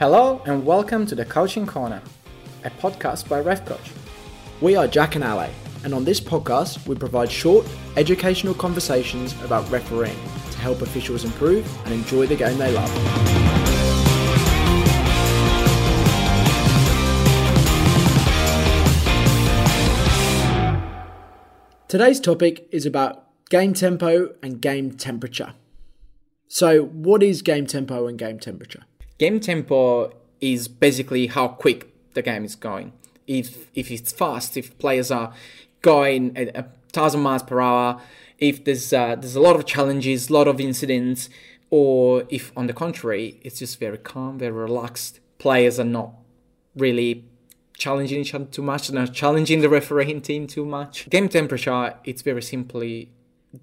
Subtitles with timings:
[0.00, 2.00] Hello and welcome to the Coaching Corner,
[2.64, 3.90] a podcast by Ref Coach.
[4.62, 5.50] We are Jack and Ale,
[5.84, 7.66] and on this podcast, we provide short,
[7.98, 10.16] educational conversations about refereeing
[10.52, 12.88] to help officials improve and enjoy the game they love.
[21.88, 25.52] Today's topic is about game tempo and game temperature.
[26.48, 28.86] So, what is game tempo and game temperature?
[29.20, 32.94] Game tempo is basically how quick the game is going.
[33.26, 35.34] If if it's fast, if players are
[35.82, 38.00] going at a thousand miles per hour,
[38.38, 41.28] if there's uh, there's a lot of challenges, a lot of incidents,
[41.68, 45.20] or if on the contrary, it's just very calm, very relaxed.
[45.36, 46.14] Players are not
[46.74, 47.26] really
[47.76, 51.10] challenging each other too much, not challenging the refereeing team too much.
[51.10, 53.12] Game temperature, it's very simply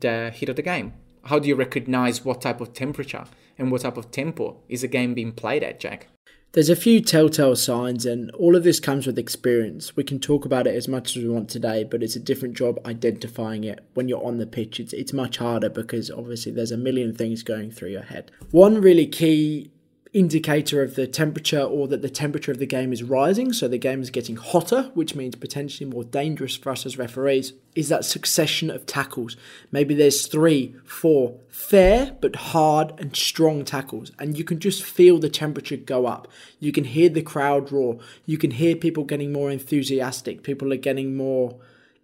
[0.02, 0.94] the heat of the game
[1.27, 3.26] how do you recognize what type of temperature
[3.58, 6.08] and what type of tempo is a game being played at, Jack?
[6.53, 9.95] There's a few telltale signs, and all of this comes with experience.
[9.95, 12.56] We can talk about it as much as we want today, but it's a different
[12.56, 14.80] job identifying it when you're on the pitch.
[14.80, 18.31] It's, it's much harder because obviously there's a million things going through your head.
[18.52, 19.72] One really key
[20.13, 23.77] indicator of the temperature or that the temperature of the game is rising, so the
[23.77, 28.05] game is getting hotter, which means potentially more dangerous for us as referees, is that
[28.05, 29.35] succession of tackles.
[29.72, 35.19] Maybe there's three, four fair but hard and strong tackles, and you can just feel
[35.19, 36.28] the temperature go up.
[36.59, 40.78] You can hear the crowd roar, you can hear people getting more enthusiastic, people are
[40.78, 41.59] getting more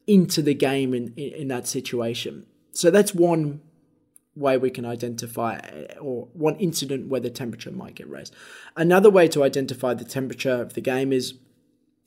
[0.05, 2.45] into the game in, in, in that situation.
[2.71, 3.61] So that's one
[4.35, 8.33] way we can identify eh, or one incident where the temperature might get raised.
[8.75, 11.35] Another way to identify the temperature of the game is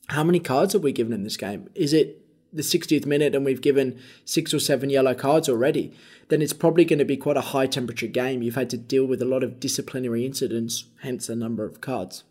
[0.09, 1.69] how many cards have we given in this game?
[1.75, 5.93] Is it the 60th minute and we've given six or seven yellow cards already?
[6.29, 8.43] Then it's probably going to be quite a high temperature game.
[8.43, 12.25] You've had to deal with a lot of disciplinary incidents, hence the number of cards.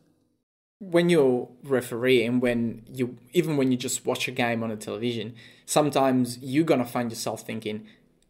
[0.80, 5.34] When you're refereeing, when you even when you just watch a game on a television,
[5.66, 7.88] sometimes you're gonna find yourself thinking,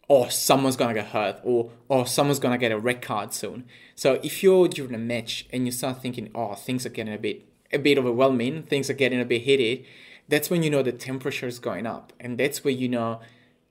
[0.07, 3.65] or someone's gonna get hurt or or someone's gonna get a red card soon.
[3.95, 7.17] So if you're during a match and you start thinking, oh, things are getting a
[7.17, 9.85] bit a bit overwhelming, things are getting a bit heated,
[10.27, 13.19] that's when you know the temperature is going up, and that's where you know,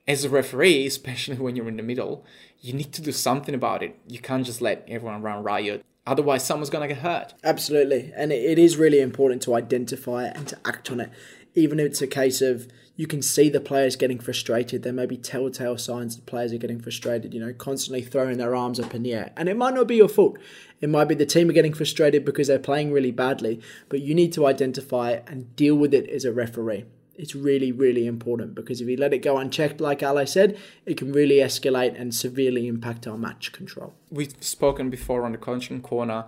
[0.07, 2.25] as a referee, especially when you're in the middle,
[2.61, 3.99] you need to do something about it.
[4.09, 5.85] You can't just let everyone run riot.
[6.07, 7.35] Otherwise, someone's gonna get hurt.
[7.45, 11.11] Absolutely, and it is really important to identify it and to act on it,
[11.55, 14.83] even if it's a case of you can see the players getting frustrated.
[14.83, 18.55] There may be telltale signs the players are getting frustrated, you know, constantly throwing their
[18.55, 19.33] arms up in the air.
[19.37, 20.39] And it might not be your fault.
[20.81, 24.15] It might be the team are getting frustrated because they're playing really badly, but you
[24.15, 26.85] need to identify and deal with it as a referee.
[27.17, 30.97] It's really, really important because if you let it go unchecked, like Ali said, it
[30.97, 33.95] can really escalate and severely impact our match control.
[34.11, 36.27] We've spoken before on the coaching corner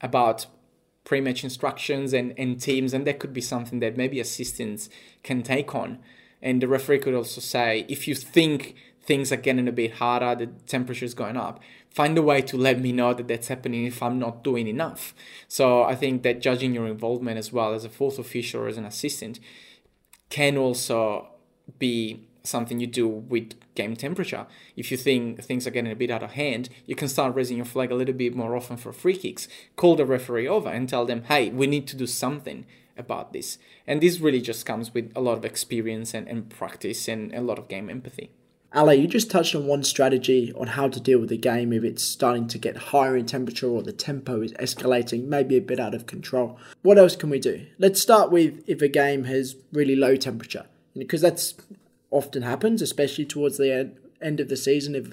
[0.00, 0.46] about
[1.06, 4.90] pre-match instructions and, and teams and that could be something that maybe assistants
[5.22, 5.98] can take on.
[6.42, 10.34] And the referee could also say if you think things are getting a bit harder
[10.34, 13.86] the temperature is going up find a way to let me know that that's happening
[13.86, 15.14] if i'm not doing enough.
[15.48, 18.76] So i think that judging your involvement as well as a fourth official or as
[18.76, 19.38] an assistant
[20.28, 21.28] can also
[21.78, 24.46] be something you do with game temperature.
[24.76, 27.56] If you think things are getting a bit out of hand, you can start raising
[27.56, 29.48] your flag a little bit more often for free kicks.
[29.76, 33.58] Call the referee over and tell them, hey, we need to do something about this.
[33.86, 37.40] And this really just comes with a lot of experience and, and practice and a
[37.40, 38.30] lot of game empathy.
[38.74, 41.84] Ale, you just touched on one strategy on how to deal with the game if
[41.84, 45.80] it's starting to get higher in temperature or the tempo is escalating, maybe a bit
[45.80, 46.58] out of control.
[46.82, 47.66] What else can we do?
[47.78, 51.54] Let's start with if a game has really low temperature, because that's
[52.16, 54.94] often happens, especially towards the end of the season.
[54.94, 55.12] If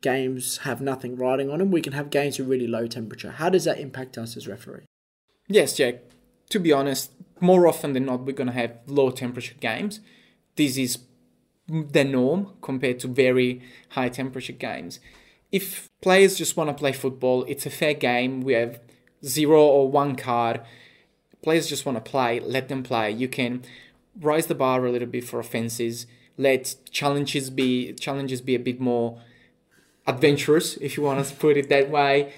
[0.00, 3.30] games have nothing riding on them, we can have games with really low temperature.
[3.30, 4.84] How does that impact us as referee?
[5.48, 6.00] Yes, Jack.
[6.50, 10.00] To be honest, more often than not, we're going to have low temperature games.
[10.56, 10.98] This is
[11.68, 15.00] the norm compared to very high temperature games.
[15.50, 18.40] If players just want to play football, it's a fair game.
[18.40, 18.80] We have
[19.24, 20.60] zero or one card.
[21.42, 23.10] Players just want to play, let them play.
[23.10, 23.62] You can
[24.20, 26.06] rise the bar a little bit for offenses
[26.36, 29.20] let challenges be challenges be a bit more
[30.06, 32.32] adventurous, if you want to put it that way.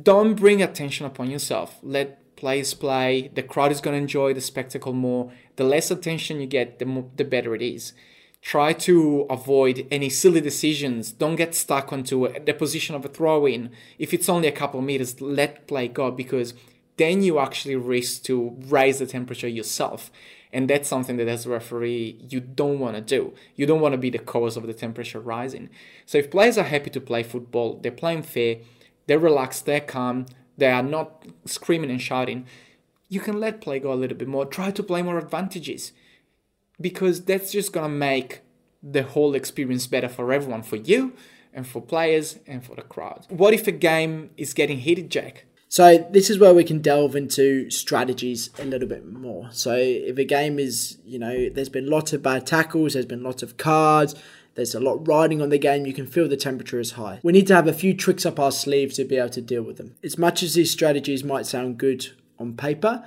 [0.00, 1.78] Don't bring attention upon yourself.
[1.82, 3.30] Let players play.
[3.34, 5.32] The crowd is going to enjoy the spectacle more.
[5.56, 7.92] The less attention you get, the more, the better it is.
[8.40, 11.10] Try to avoid any silly decisions.
[11.10, 13.70] Don't get stuck onto the position of a throw in.
[13.98, 16.54] If it's only a couple meters, let play go because
[16.96, 20.12] then you actually risk to raise the temperature yourself.
[20.52, 23.34] And that's something that as a referee, you don't want to do.
[23.54, 25.68] You don't want to be the cause of the temperature rising.
[26.06, 28.58] So if players are happy to play football, they're playing fair,
[29.06, 32.46] they're relaxed, they're calm, they are not screaming and shouting,
[33.08, 34.44] you can let play go a little bit more.
[34.44, 35.92] Try to play more advantages
[36.80, 38.40] because that's just gonna make
[38.82, 41.14] the whole experience better for everyone, for you
[41.52, 43.26] and for players and for the crowd.
[43.28, 45.44] What if a game is getting heated, Jack?
[45.68, 49.48] So this is where we can delve into strategies a little bit more.
[49.52, 53.22] So if a game is, you know, there's been lots of bad tackles, there's been
[53.22, 54.14] lots of cards,
[54.54, 57.20] there's a lot riding on the game, you can feel the temperature is high.
[57.22, 59.62] We need to have a few tricks up our sleeve to be able to deal
[59.62, 59.94] with them.
[60.02, 63.04] As much as these strategies might sound good on paper,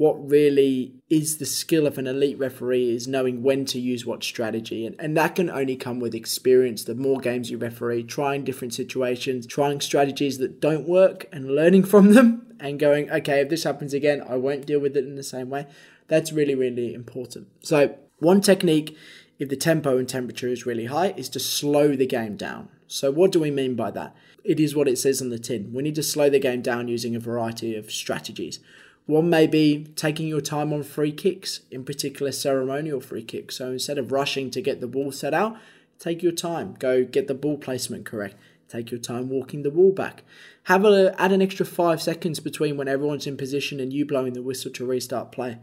[0.00, 4.24] what really is the skill of an elite referee is knowing when to use what
[4.24, 4.86] strategy.
[4.86, 6.84] And, and that can only come with experience.
[6.84, 11.84] The more games you referee, trying different situations, trying strategies that don't work and learning
[11.84, 15.16] from them and going, okay, if this happens again, I won't deal with it in
[15.16, 15.66] the same way.
[16.08, 17.48] That's really, really important.
[17.60, 18.96] So, one technique,
[19.38, 22.70] if the tempo and temperature is really high, is to slow the game down.
[22.86, 24.16] So, what do we mean by that?
[24.44, 25.74] It is what it says on the tin.
[25.74, 28.60] We need to slow the game down using a variety of strategies.
[29.06, 33.56] One may be taking your time on free kicks, in particular ceremonial free kicks.
[33.56, 35.56] So instead of rushing to get the ball set out,
[35.98, 36.76] take your time.
[36.78, 38.36] Go get the ball placement correct.
[38.68, 40.22] Take your time walking the ball back.
[40.64, 44.32] Have a add an extra five seconds between when everyone's in position and you blowing
[44.32, 45.58] the whistle to restart play.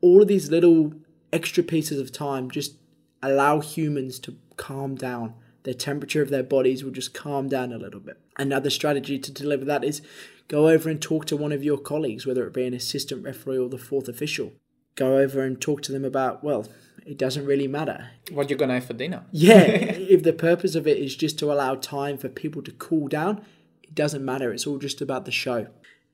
[0.00, 0.94] All of these little
[1.32, 2.76] extra pieces of time just
[3.20, 5.34] allow humans to calm down.
[5.64, 8.18] The temperature of their bodies will just calm down a little bit.
[8.38, 10.02] Another strategy to deliver that is
[10.52, 13.56] Go over and talk to one of your colleagues, whether it be an assistant referee
[13.56, 14.52] or the fourth official.
[14.96, 16.68] Go over and talk to them about, well,
[17.06, 18.10] it doesn't really matter.
[18.30, 19.24] What you're going to have for dinner.
[19.32, 23.08] yeah, if the purpose of it is just to allow time for people to cool
[23.08, 23.40] down,
[23.82, 24.52] it doesn't matter.
[24.52, 25.68] It's all just about the show.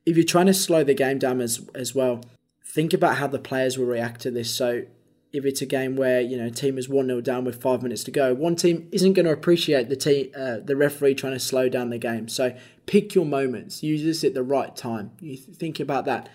[0.05, 2.23] If you're trying to slow the game down as, as well,
[2.65, 4.55] think about how the players will react to this.
[4.55, 4.85] So
[5.31, 8.03] if it's a game where you know team is one 0 down with five minutes
[8.05, 11.39] to go, one team isn't going to appreciate the team, uh, the referee trying to
[11.39, 12.27] slow down the game.
[12.27, 12.55] So
[12.89, 15.11] pick your moments, use this at the right time.
[15.21, 16.27] You think about that.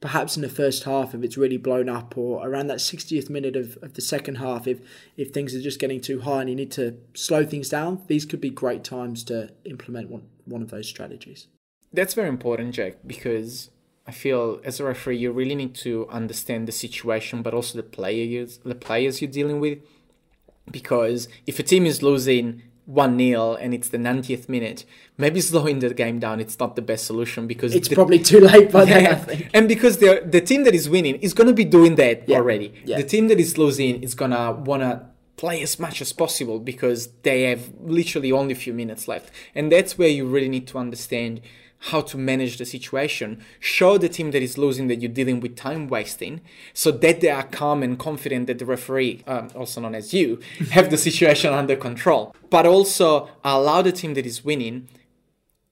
[0.00, 3.54] Perhaps in the first half, if it's really blown up, or around that 60th minute
[3.54, 4.80] of, of the second half, if
[5.16, 8.24] if things are just getting too high and you need to slow things down, these
[8.24, 11.46] could be great times to implement one, one of those strategies.
[11.92, 13.70] That's very important, Jack, because
[14.04, 17.84] I feel as a referee, you really need to understand the situation, but also the
[17.84, 19.78] players, the players you're dealing with.
[20.68, 22.62] Because if a team is losing
[22.92, 24.84] one 0 and it's the 90th minute,
[25.16, 28.40] maybe slowing the game down it's not the best solution because it's the, probably too
[28.40, 29.02] late by then.
[29.02, 32.28] Yeah, and because the the team that is winning is going to be doing that
[32.28, 32.36] yeah.
[32.36, 32.74] already.
[32.84, 32.98] Yeah.
[32.98, 37.42] The team that is losing is gonna wanna play as much as possible because they
[37.44, 41.40] have literally only a few minutes left, and that's where you really need to understand
[41.86, 43.42] how to manage the situation.
[43.58, 46.40] Show the team that is losing that you're dealing with time wasting
[46.72, 50.38] so that they are calm and confident that the referee, um, also known as you,
[50.70, 52.36] have the situation under control.
[52.50, 54.88] But also allow the team that is winning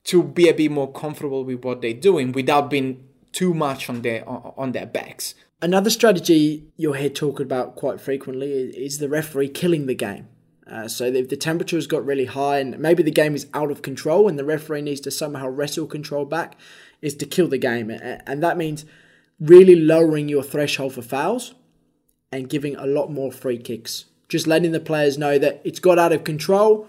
[0.04, 4.02] to be a bit more comfortable with what they're doing without being too much on
[4.02, 5.34] their on their backs.
[5.62, 10.26] Another strategy you'll hear talked about quite frequently is the referee killing the game.
[10.70, 13.70] Uh, so if the temperature has got really high and maybe the game is out
[13.70, 16.56] of control and the referee needs to somehow wrestle control back,
[17.02, 17.90] is to kill the game.
[17.90, 18.84] And that means
[19.40, 21.54] really lowering your threshold for fouls
[22.30, 24.04] and giving a lot more free kicks.
[24.28, 26.88] Just letting the players know that it's got out of control.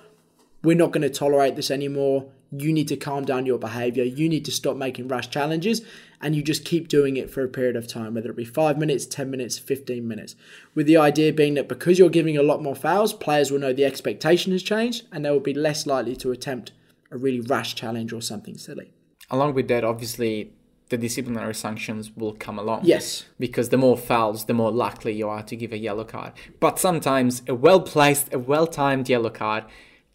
[0.64, 4.04] We're not going to tolerate this anymore you need to calm down your behavior.
[4.04, 5.82] You need to stop making rash challenges
[6.20, 8.78] and you just keep doing it for a period of time, whether it be five
[8.78, 10.36] minutes, 10 minutes, 15 minutes.
[10.76, 13.74] With the idea being that because you're giving a lot more fouls, players will know
[13.74, 16.74] the expectation has changed and they will be less likely to attempt
[17.10, 18.92] a really rash challenge or something silly.
[19.30, 20.52] Along with that, obviously,
[20.90, 22.82] the disciplinary sanctions will come along.
[22.84, 23.26] Yes.
[23.40, 26.34] Because the more fouls, the more likely you are to give a yellow card.
[26.60, 29.64] But sometimes a well placed, a well timed yellow card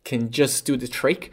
[0.04, 1.32] can just do the trick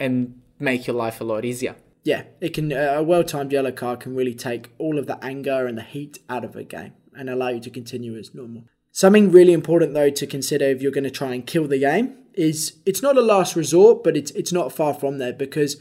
[0.00, 1.76] and make your life a lot easier.
[2.04, 2.72] Yeah, it can.
[2.72, 6.44] A well-timed yellow card can really take all of the anger and the heat out
[6.44, 8.64] of a game and allow you to continue as normal.
[8.92, 12.16] Something really important though to consider if you're going to try and kill the game
[12.34, 15.76] is it's not a last resort, but it's it's not far from there because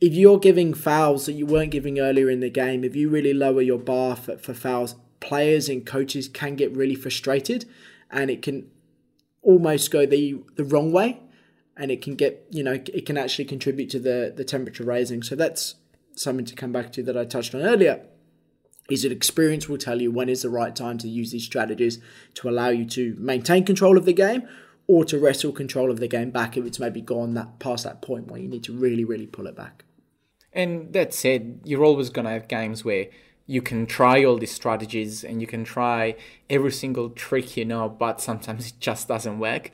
[0.00, 3.34] if you're giving fouls that you weren't giving earlier in the game, if you really
[3.34, 7.64] lower your bar for, for fouls, players and coaches can get really frustrated,
[8.10, 8.70] and it can
[9.42, 11.20] almost go the the wrong way
[11.78, 15.22] and it can get you know it can actually contribute to the the temperature raising.
[15.22, 15.76] So that's
[16.14, 18.04] something to come back to that I touched on earlier.
[18.90, 22.00] Is that experience will tell you when is the right time to use these strategies
[22.34, 24.48] to allow you to maintain control of the game
[24.86, 28.00] or to wrestle control of the game back if it's maybe gone that past that
[28.00, 29.84] point where you need to really, really pull it back.
[30.54, 33.08] And that said, you're always gonna have games where
[33.46, 36.16] you can try all these strategies and you can try
[36.48, 39.70] every single trick you know, but sometimes it just doesn't work.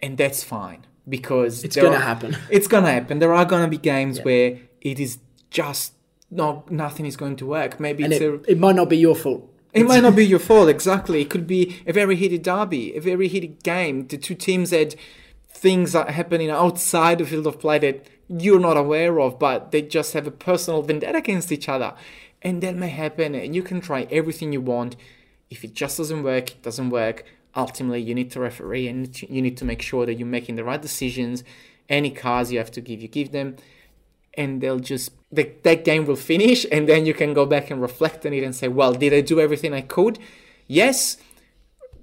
[0.00, 2.36] And that's fine because it's gonna happen.
[2.50, 3.18] It's gonna happen.
[3.18, 4.24] There are gonna be games yeah.
[4.24, 5.18] where it is
[5.50, 5.92] just
[6.30, 7.80] no, nothing is going to work.
[7.80, 9.48] Maybe it, a it might not be your fault.
[9.72, 11.22] it might not be your fault, exactly.
[11.22, 14.06] It could be a very heated derby, a very heated game.
[14.06, 14.94] The two teams had
[15.48, 19.82] things are happening outside the field of play that you're not aware of, but they
[19.82, 21.94] just have a personal vendetta against each other.
[22.42, 24.94] And that may happen, and you can try everything you want.
[25.50, 27.24] If it just doesn't work, it doesn't work.
[27.56, 30.64] Ultimately, you need to referee and you need to make sure that you're making the
[30.64, 31.44] right decisions.
[31.88, 33.56] Any cards you have to give, you give them
[34.38, 37.82] and they'll just the, that game will finish and then you can go back and
[37.82, 40.18] reflect on it and say well did i do everything i could?
[40.66, 41.18] Yes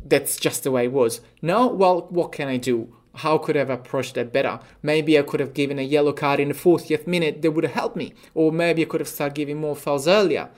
[0.07, 1.21] that's just the way it was.
[1.41, 2.95] No well what can i do?
[3.15, 4.59] How could i have approached that better?
[4.83, 7.73] Maybe i could have given a yellow card in the 40th minute that would have
[7.73, 10.49] helped me or maybe i could have started giving more fouls earlier.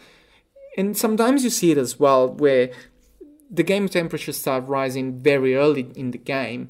[0.76, 2.72] And sometimes you see it as well where
[3.50, 6.70] the game temperature start rising very early in the game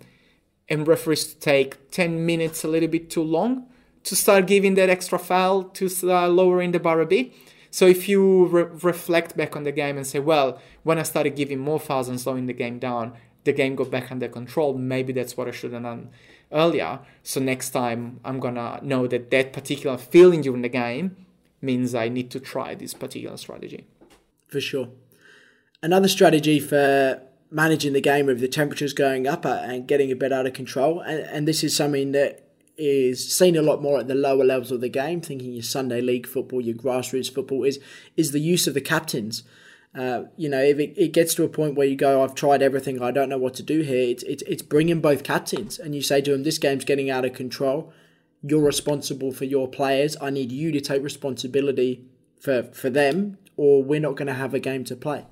[0.69, 3.67] and referees take 10 minutes a little bit too long
[4.03, 7.33] to start giving that extra foul to start uh, lowering the bar a bit.
[7.71, 11.35] So if you re- reflect back on the game and say, well, when I started
[11.35, 14.77] giving more fouls and slowing the game down, the game got back under control.
[14.77, 16.09] Maybe that's what I should have done
[16.51, 16.99] earlier.
[17.23, 21.15] So next time I'm gonna know that that particular feeling during the game
[21.61, 23.85] means I need to try this particular strategy.
[24.47, 24.89] For sure.
[25.83, 30.15] Another strategy for managing the game of the temperatures going up uh, and getting a
[30.15, 33.99] bit out of control, and, and this is something that is seen a lot more
[33.99, 37.63] at the lower levels of the game, thinking your Sunday league football, your grassroots football,
[37.63, 37.79] is
[38.15, 39.43] is the use of the captains.
[39.93, 42.63] Uh, you know, if it, it gets to a point where you go, I've tried
[42.63, 44.09] everything, I don't know what to do here.
[44.09, 47.23] It's, it's it's bringing both captains, and you say to them, this game's getting out
[47.23, 47.93] of control.
[48.41, 50.17] You're responsible for your players.
[50.19, 52.03] I need you to take responsibility
[52.41, 55.25] for for them, or we're not going to have a game to play.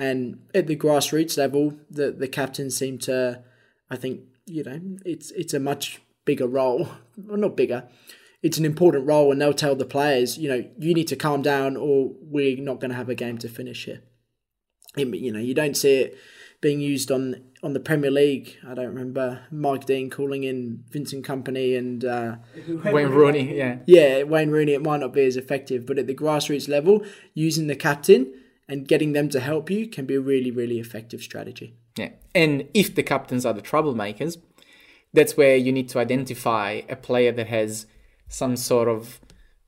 [0.00, 3.42] And at the grassroots level, the the captains seem to,
[3.90, 6.88] I think, you know, it's it's a much bigger role,
[7.18, 7.84] well, not bigger.
[8.42, 11.42] It's an important role, and they'll tell the players, you know, you need to calm
[11.42, 14.00] down, or we're not going to have a game to finish here.
[14.96, 16.18] You know, you don't see it
[16.62, 18.56] being used on on the Premier League.
[18.66, 22.36] I don't remember Mike Dean calling in Vincent Kompany and uh,
[22.86, 23.80] Wayne Rooney, yeah.
[23.84, 24.72] yeah, Wayne Rooney.
[24.72, 27.04] It might not be as effective, but at the grassroots level,
[27.34, 28.32] using the captain
[28.70, 31.74] and getting them to help you can be a really, really effective strategy.
[31.98, 32.10] Yeah.
[32.34, 34.38] And if the captains are the troublemakers,
[35.12, 37.86] that's where you need to identify a player that has
[38.28, 39.20] some sort of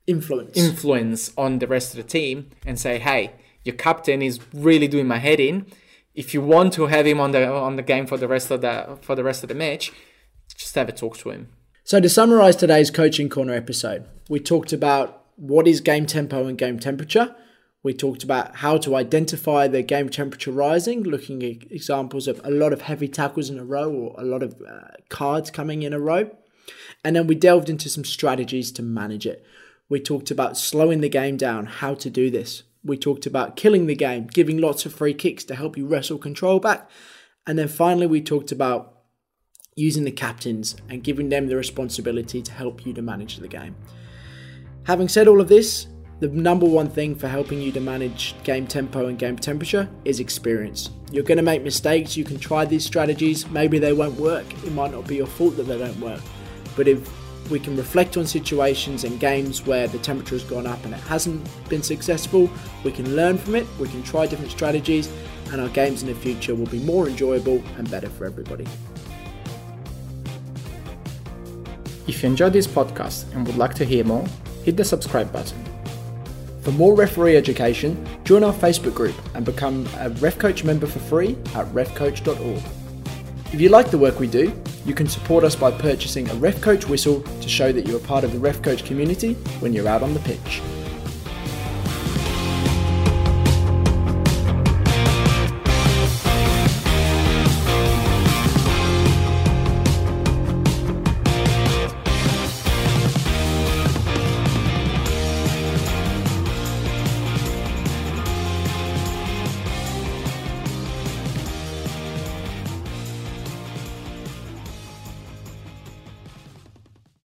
[0.07, 0.57] Influence.
[0.57, 3.33] influence on the rest of the team and say, "Hey,
[3.65, 5.67] your captain is really doing my head in.
[6.15, 8.61] If you want to have him on the on the game for the rest of
[8.61, 9.93] the for the rest of the match,
[10.57, 11.49] just have a talk to him."
[11.85, 16.57] So to summarize today's coaching corner episode, we talked about what is game tempo and
[16.59, 17.35] game temperature.
[17.83, 22.51] We talked about how to identify the game temperature rising, looking at examples of a
[22.51, 25.93] lot of heavy tackles in a row or a lot of uh, cards coming in
[25.93, 26.31] a row.
[27.05, 29.45] And then we delved into some strategies to manage it.
[29.89, 32.63] We talked about slowing the game down, how to do this.
[32.85, 36.19] We talked about killing the game, giving lots of free kicks to help you wrestle
[36.19, 36.89] control back.
[37.47, 39.01] And then finally, we talked about
[39.75, 43.75] using the captains and giving them the responsibility to help you to manage the game.
[44.85, 45.87] Having said all of this,
[46.23, 50.21] the number one thing for helping you to manage game tempo and game temperature is
[50.21, 50.91] experience.
[51.11, 54.47] You're going to make mistakes, you can try these strategies, maybe they won't work.
[54.65, 56.21] It might not be your fault that they don't work.
[56.77, 57.11] But if
[57.51, 61.01] we can reflect on situations and games where the temperature has gone up and it
[61.01, 62.49] hasn't been successful,
[62.85, 65.11] we can learn from it, we can try different strategies,
[65.51, 68.67] and our games in the future will be more enjoyable and better for everybody.
[72.07, 74.25] If you enjoyed this podcast and would like to hear more,
[74.63, 75.72] hit the subscribe button.
[76.63, 81.01] For more referee education, join our Facebook group and become a Ref Coach member for
[81.01, 82.63] free at refcoach.org.
[83.53, 84.55] If you like the work we do,
[84.87, 88.01] you can support us by purchasing a Ref Coach whistle to show that you are
[88.01, 90.63] part of the Ref Coach community when you're out on the pitch.